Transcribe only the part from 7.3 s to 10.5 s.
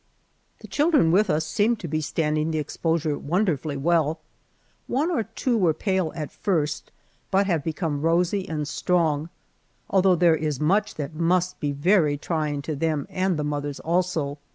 have become rosy and strong, although there